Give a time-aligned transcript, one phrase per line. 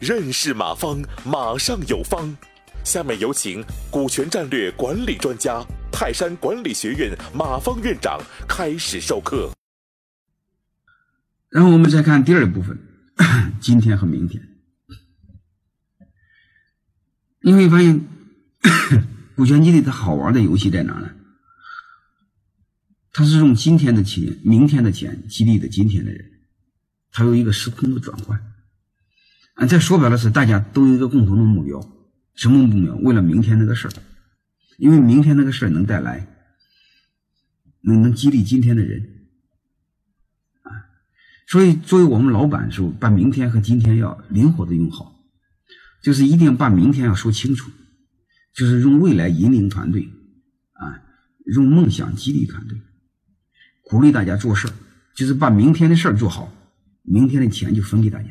[0.00, 2.36] 认识马方，马上有方。
[2.84, 9.52] 下面有请股权战略管理专家、泰山管理学院马方院长开始授课。
[11.48, 12.76] 然后我们再看第二部分，
[13.60, 14.42] 今天和明天。
[17.42, 18.00] 你会发现，
[19.36, 21.10] 股权激励它好玩的游戏在哪呢？
[23.12, 26.30] 他是用今天的钱、明天的钱激励的今天的人，
[27.10, 28.40] 他有一个时空的转换。
[29.54, 31.78] 啊，这说白了是大家都有一个共同的目标，
[32.34, 32.96] 什么目标？
[32.96, 33.92] 为了明天那个事儿，
[34.78, 36.26] 因为明天那个事儿能带来，
[37.82, 39.26] 能能激励今天的人，
[40.62, 40.72] 啊，
[41.46, 45.22] 所以作为我们老板的时候，把明天和今天要灵活的用好，
[46.02, 47.70] 就是一定把明天要说清楚，
[48.54, 50.08] 就是用未来引领团队，
[50.72, 50.98] 啊，
[51.54, 52.80] 用梦想激励团队，
[53.92, 54.72] 鼓励大家做事，
[55.14, 56.50] 就是把明天的事儿做好，
[57.02, 58.28] 明天的钱就分给大家。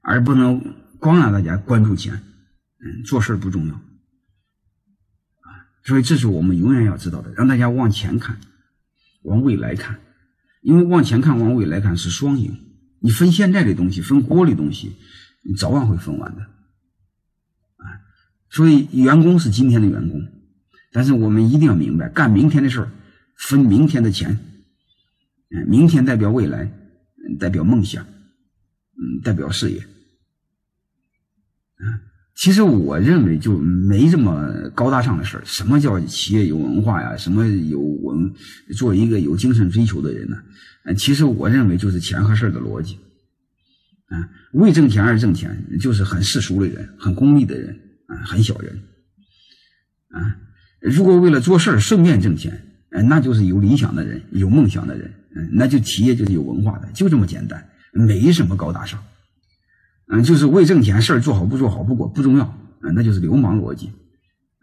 [0.00, 2.20] 而不能光让大家关注钱，
[2.80, 5.46] 嗯，做事不重要，啊，
[5.84, 8.36] 所以这是我们永远要知道的，让大家往前看，
[9.22, 10.00] 往未来看，
[10.62, 12.58] 因为往前看、往未来看是双赢。
[12.98, 14.96] 你分现在的东西，分锅里东西，
[15.44, 17.86] 你早晚会分完的，啊，
[18.50, 20.26] 所以员工是今天的员工，
[20.90, 22.90] 但是我们一定要明白，干明天的事儿，
[23.48, 24.38] 分明天的钱，
[25.50, 26.70] 嗯，明天代表未来，
[27.38, 29.84] 代表梦想，嗯，代表事业。
[32.36, 35.42] 其实我认为就没这么高大上的事儿。
[35.44, 37.16] 什么叫企业有文化呀？
[37.16, 38.34] 什么有文
[38.76, 40.36] 做一个有精神追求的人呢？
[40.96, 42.98] 其实我认为就是钱和事儿的逻辑。
[44.06, 48.82] 啊，为挣钱而挣钱，就是很世俗的人，很功利的人，啊，很小人。
[50.08, 50.36] 啊，
[50.80, 59.02] 如果为了做事儿顺便挣钱，嗯那就是有理想的人，有梦想的人，嗯，那就企业就是有文化的，就这么简单，没什么高大上。
[60.12, 63.90] 嗯，就是为挣钱，事儿做好不做好不管不重要，嗯，那就是流氓逻辑，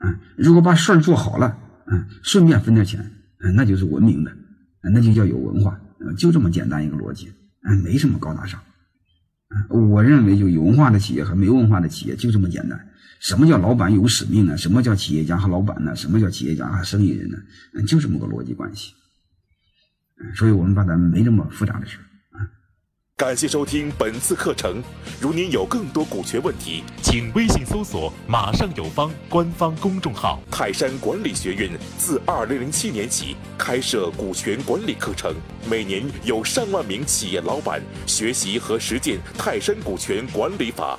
[0.02, 1.58] 嗯，如果把事儿做好了，
[1.92, 3.12] 嗯，顺便分点钱，
[3.44, 4.32] 嗯，那就是文明的，
[4.84, 7.34] 嗯，那就叫有文化，嗯，就这么简单一个逻辑，
[7.68, 8.62] 嗯，没什么高大上，
[9.70, 12.80] 嗯，我认为就有文化的企业和没文化的企业就这么简单。
[13.22, 14.58] 什么叫老板有使命呢？
[14.58, 15.96] 什么叫企业家和老板呢？
[15.96, 17.38] 什么叫企业家和生意人呢？
[17.76, 18.94] 嗯，就这么个逻辑关系，
[20.36, 22.04] 所以我们把它没这么复杂的事儿。
[23.16, 24.82] 感谢收听本次课程。
[25.22, 30.42] 如您有更多股权问题，请微信搜索“马上有方”官方公众号。
[30.50, 35.36] 泰山管理学院自二零零七年起开设股权管理课程，
[35.70, 40.98] 每年有上万名企业老板学习和实践泰山股权管理法。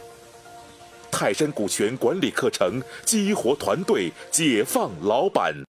[1.23, 5.55] 泰山股权管理课程激活团队，解放老板。